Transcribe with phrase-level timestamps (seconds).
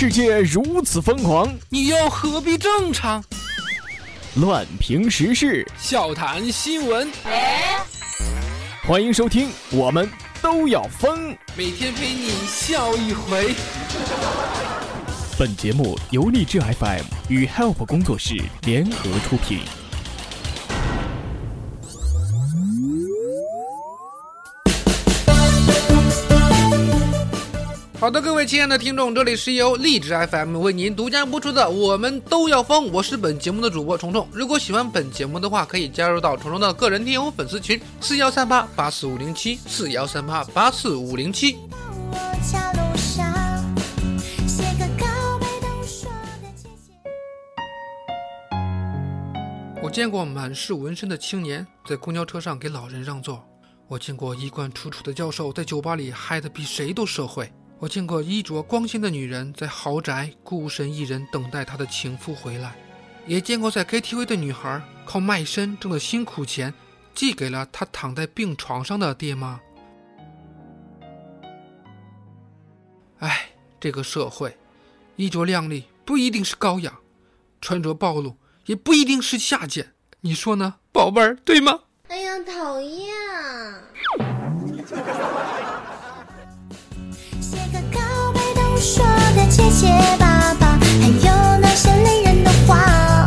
[0.00, 3.22] 世界如此疯狂，你又何必正常？
[4.36, 7.12] 乱评时事，笑谈新闻，
[8.84, 10.08] 欢迎收听，我们
[10.40, 11.36] 都要疯。
[11.54, 13.54] 每天陪你笑一回。
[15.38, 19.58] 本节目由励志 FM 与 Help 工作室联合出品。
[28.00, 34.26] 好的，各位亲爱的听众，这里是由荔枝 FM 为您独家播出的《我们都要疯》，我是本节目的主播虫虫。
[34.32, 41.58] 如果喜欢本节目的话，可以加入到虫虫的个人听友粉丝群：四幺三八八四五零七，四幺三八八四五零七。
[49.82, 53.46] 我见过满是纹身的青年在公交车上给老人让座，
[53.88, 57.52] 我见过衣冠楚楚的教授在酒吧里嗨得比谁都社会。
[57.80, 62.76] 我见过衣着光鲜的女人在豪宅孤身一人等待她的情夫回来，
[63.26, 66.74] 也见过在 KTV 的女孩靠卖身挣的辛苦钱
[67.14, 69.58] 寄给了她躺在病床上的爹妈。
[73.20, 73.48] 哎，
[73.80, 74.54] 这个社会，
[75.16, 76.98] 衣着靓丽不一定是高雅，
[77.62, 78.36] 穿着暴露
[78.66, 81.80] 也不一定是下贱，你说呢，宝贝儿，对吗？
[82.08, 83.08] 哎呀，讨厌！
[89.70, 93.24] 的结结巴巴，还有那些累人的话。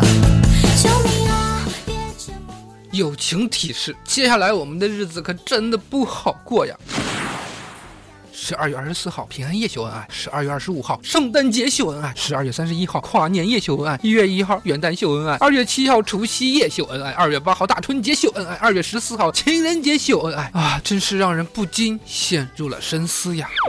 [0.82, 1.64] 救命啊！
[1.86, 2.54] 别折磨。
[2.92, 6.76] 友情提示：接下来我们的日子可真的不好过呀。
[8.30, 20.78] 十二月二十四号平安夜秀恩爱，十二月二十五号圣诞节秀恩爱，十二月三十一号跨年夜秀恩爱，一月一号元旦秀恩爱，二月七号除夕夜秀恩爱，二月八号大春节秀恩爱，二月十四号情人节秀恩爱啊！
[20.84, 23.48] 真是让人不禁陷入了深思呀。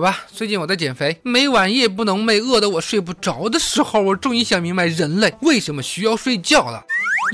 [0.00, 6.82] 好吧，最近我在减肥，每晚夜不能寐，饿得我睡不着的时候，我终于想明白人类为什么需要睡觉了。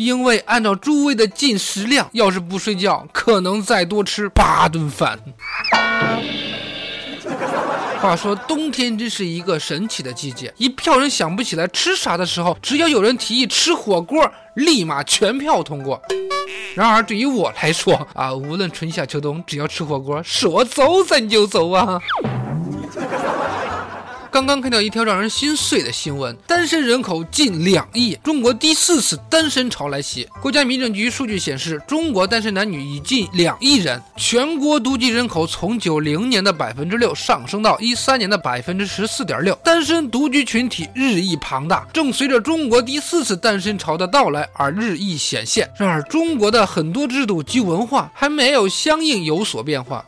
[0.00, 5.16] 因为按照诸位的进食量，要是不睡觉，可能再多吃八顿饭。
[8.00, 16.02] 话说冬天真是一个神奇的季节，一票人想不起来吃啥的时候，只要有人提议吃火锅，立马全票通过。
[16.74, 22.02] 然而对于我来说啊，无论春夏秋冬，只要吃火锅，说走咱就走啊。
[24.36, 30.28] 刚刚看到一条让人心碎的新闻：单身人口近两亿，中国第四次单身潮来袭。
[30.42, 45.66] 国家民政局数据显示，中国单身男女已近两亿人，全国独居人口从九零年的百分之六上升到一三年的百分之十四点六，单身独居群体日益庞大，正随着中国第四次单身潮的到来而日益显现。
[45.78, 50.04] 然而，中国的很多制度及文化还没有相应有所变化。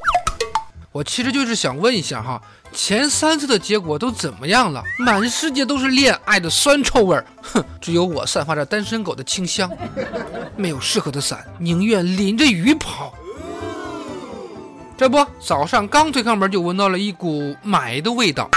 [0.90, 2.40] 我其实就是想问一下哈。
[2.72, 4.82] 前三次的结果都怎么样了？
[4.98, 9.70] 满世界都是恋爱的酸臭味儿，哼，只有我散发着单身狗的清香。
[10.56, 13.14] 没有适合的伞，宁愿淋着雨跑。
[14.98, 18.50] 这不，早上刚推开门就闻到了一股霾的味道。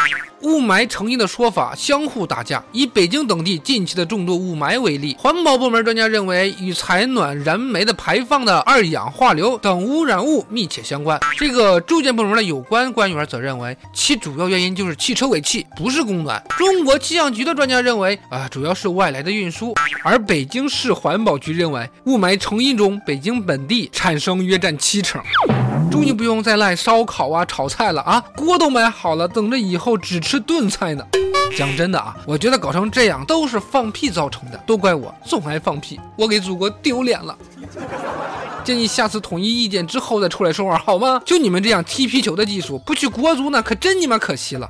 [0.44, 2.64] 雾霾成因的说法相互打架。
[2.72, 11.20] 以北京等地近期的重度雾霾为例，环保部门专家认为与采暖燃煤的排放的二氧化硫等污染物密切相关。
[11.38, 16.42] 这个住建部门的有关官员则认为，其主要原因就是汽车尾气，不是供暖。
[16.58, 19.74] 中国气象局的专家认为，啊，主要是外来的运输。
[20.04, 25.22] 而北京市环保局认为，雾霾成因中，北京本地产生约占七成。
[25.90, 31.06] 终于不用再赖烧烤啊、炒菜了啊，锅都买好了，等着以后只吃炖菜呢。
[31.58, 37.38] 讲真的啊，我觉得搞成这样都是放屁造成的，都怪我总爱放屁，我给祖国丢脸了。
[38.64, 41.22] 建议下次统一意见之后再出来说话好吗？
[41.26, 44.70] 就你们这样踢皮球的技术，不去国足那可真你妈可惜了。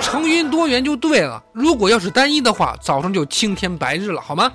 [0.00, 4.50] 成云多元就对了，如果要是单一的话，早上就青天白日了好吗？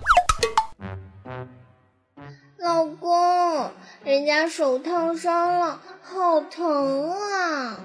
[4.08, 7.78] 人家手烫伤了，好疼啊！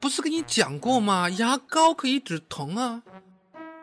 [0.00, 1.28] 不是跟你讲过吗？
[1.28, 3.02] 牙膏可以止疼啊。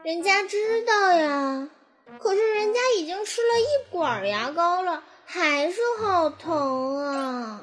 [0.03, 0.57] 人家知
[0.87, 1.69] 道呀，
[2.17, 7.61] 可是人家已经吃了一管牙膏了，还是好疼啊！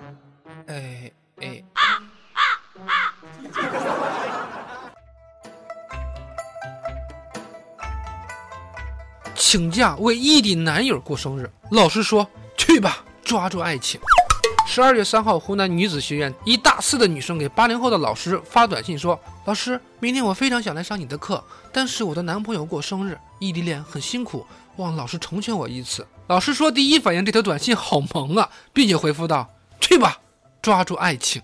[0.69, 1.65] 哎哎。
[9.35, 12.25] 请假为异地男友过生日，老师说
[12.57, 13.05] 去吧。
[13.33, 13.99] 抓住爱情。
[14.67, 21.43] 十二月三号，湖南女子学院一大四的女生给八零后的老师发短信说：“老师，明天我非常想来上你的课，
[21.73, 24.47] 但是我的男朋友过生日，异地恋很辛苦，
[24.77, 29.49] 望老师成全我一次。”老师说，第一反应这条短信好萌啊，并且回复道
[29.81, 30.19] ：“去吧，
[30.61, 31.41] 抓住爱情。”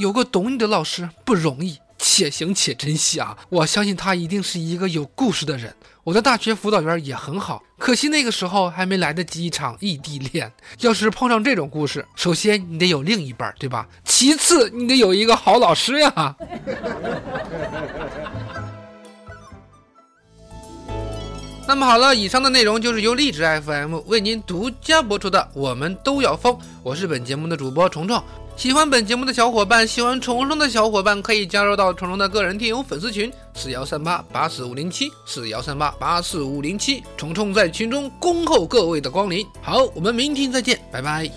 [0.00, 3.36] 有个懂你的老师不容易，且行且珍惜啊！
[3.50, 5.76] 我相信他一定是一个有故事的人。
[6.02, 10.52] 我的大学辅导员也很好，可惜那个时候还没来得及一场异地恋。
[10.78, 13.84] 要是碰上这种故事，首先你得有另一半，对吧？
[14.04, 16.36] 其次你得有一个好老师呀。
[21.66, 26.54] 那么好了，以上的内容就是由荔枝 FM 为您独家播出的《我们都要疯》，
[26.84, 28.22] 我是本节目的主播虫虫。
[28.56, 39.46] 喜欢本节目的小伙伴，喜欢虫虫的小伙伴可以加入到虫虫的个人听友粉丝群四幺三八八四五零七四幺三八八四五零七，虫虫在群中恭候各位的光临。
[39.60, 41.30] 好，我们明天再见，拜拜。